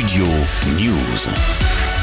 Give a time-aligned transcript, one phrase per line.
[0.00, 0.24] Studio
[0.78, 1.99] News.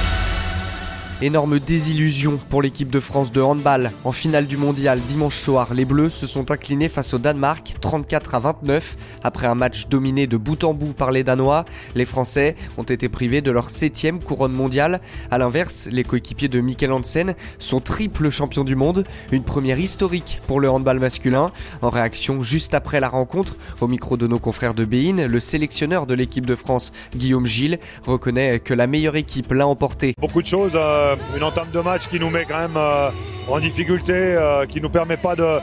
[1.19, 3.91] Énorme désillusion pour l'équipe de France de handball.
[4.03, 8.35] En finale du mondial dimanche soir, les Bleus se sont inclinés face au Danemark 34
[8.35, 8.95] à 29.
[9.23, 13.09] Après un match dominé de bout en bout par les Danois, les Français ont été
[13.09, 15.01] privés de leur septième couronne mondiale.
[15.31, 20.39] À l'inverse, les coéquipiers de Mikkel Hansen sont triple champions du monde, une première historique
[20.45, 21.51] pour le handball masculin.
[21.81, 26.05] En réaction juste après la rencontre, au micro de nos confrères de Bein, le sélectionneur
[26.05, 30.13] de l'équipe de France, Guillaume Gilles, reconnaît que la meilleure équipe l'a emporté.
[30.21, 30.73] Beaucoup de choses.
[30.75, 33.09] Euh, une entame de match qui nous met quand même euh,
[33.47, 35.59] en difficulté, euh, qui nous permet pas de,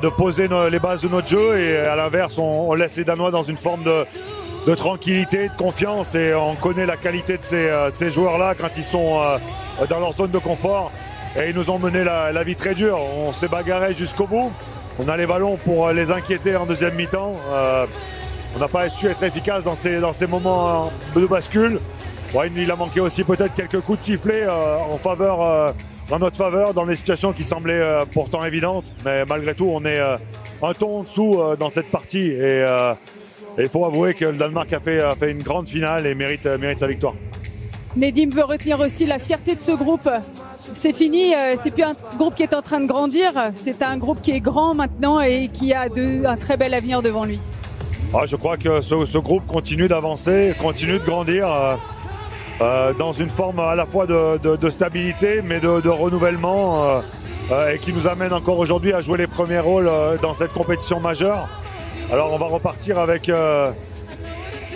[0.00, 3.42] de poser les bases de notre jeu et à l'inverse on, laisse les Danois dans
[3.42, 4.04] une forme de,
[4.66, 9.20] de, tranquillité, de confiance et on connaît la qualité de ces, joueurs-là quand ils sont
[9.88, 10.92] dans leur zone de confort
[11.36, 12.98] et ils nous ont mené la, la vie très dure.
[13.00, 14.52] On s'est bagarré jusqu'au bout.
[14.98, 17.34] On a les ballons pour les inquiéter en deuxième mi-temps.
[18.54, 21.80] on n'a pas su être efficace dans ces, dans ces moments de bascule
[22.56, 25.70] il a manqué aussi peut-être quelques coups de sifflet euh, en faveur, euh,
[26.08, 28.92] dans notre faveur, dans des situations qui semblaient euh, pourtant évidentes.
[29.04, 32.28] Mais malgré tout, on est un ton en dessous dans cette partie.
[32.28, 32.64] Et
[33.58, 36.78] il faut avouer que le Danemark a fait, fait une grande finale et mérite, mérite
[36.78, 37.14] sa victoire.
[37.96, 40.08] Nedim veut retenir aussi la fierté de ce groupe.
[40.74, 44.22] C'est fini, c'est plus un groupe qui est en train de grandir, c'est un groupe
[44.22, 47.40] qui est grand maintenant et qui a de, un très bel avenir devant lui.
[48.14, 51.48] Ah, je crois que ce, ce groupe continue d'avancer, continue de grandir.
[52.60, 57.00] Euh, dans une forme à la fois de, stabilité mais de, renouvellement euh,
[57.50, 61.00] euh, et qui nous amène encore aujourd'hui à jouer les premiers rôles dans cette compétition
[61.00, 61.48] majeure.
[62.12, 63.30] Alors on va repartir avec,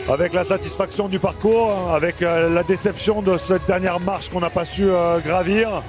[0.09, 4.65] avec la satisfaction du parcours, avec la déception de cette dernière marche qu'on n'a pas
[4.65, 4.89] su
[5.25, 5.83] gravir.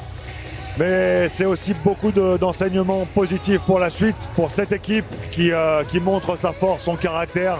[0.78, 5.52] Mais c'est aussi beaucoup d'enseignements positifs pour la suite, pour cette équipe qui,
[5.90, 7.60] qui montre sa force, son caractère,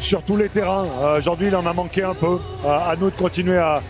[0.00, 0.86] sur tous les terrains.
[1.02, 2.38] Euh, aujourd'hui, il en a manqué un peu.
[2.64, 3.82] Euh, à nous de continuer à,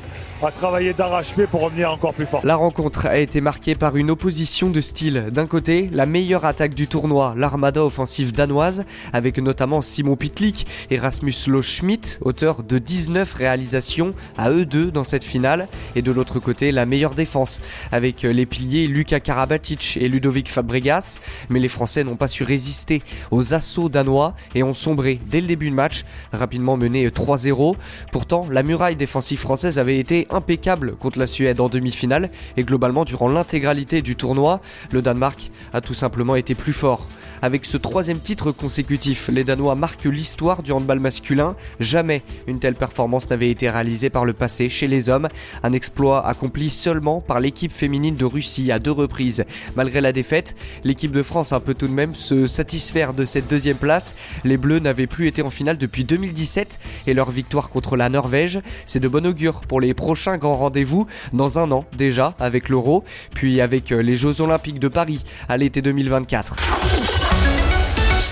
[0.46, 2.40] à travailler d'arrache-pied pour revenir encore plus fort.
[2.44, 5.26] La rencontre a été marquée par une opposition de style.
[5.30, 10.98] D'un côté, la meilleure attaque du tournoi, l'armada offensive danoise, avec notamment Simon Pitlick et
[10.98, 15.68] Rasmus Loschmidt, auteur de 19 réalisations à eux deux dans cette finale.
[15.94, 17.60] Et de l'autre côté, la meilleure défense,
[17.92, 21.20] avec les piliers Luka Karabatic et Ludovic Fabregas.
[21.50, 25.46] Mais les Français n'ont pas su résister aux assauts danois et ont sombré dès le
[25.46, 27.76] début de match, rapidement mené 3-0.
[28.12, 33.04] Pourtant, la muraille défensive française avait été impeccable contre la Suède en demi-finale et globalement
[33.04, 34.60] durant l'intégralité du tournoi,
[34.90, 37.06] le Danemark a tout simplement été plus fort.
[37.42, 41.56] Avec ce troisième titre consécutif, les Danois marquent l'histoire du handball masculin.
[41.78, 45.28] Jamais une telle performance n'avait été réalisée par le passé chez les hommes.
[45.62, 49.44] Un exploit accompli seulement par l'équipe féminine de Russie à deux reprises.
[49.74, 53.78] Malgré la défaite, l'équipe de France peut tout de même se satisfaire de cette deuxième
[53.78, 54.16] place.
[54.44, 58.60] Les Bleus n'avaient plus été en finale depuis 2017 et leur victoire contre la Norvège,
[58.86, 63.04] c'est de bon augure pour les prochains grands rendez-vous dans un an déjà avec l'Euro,
[63.34, 67.19] puis avec les Jeux Olympiques de Paris à l'été 2024.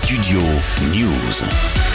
[0.09, 0.41] Studio
[0.89, 1.88] News.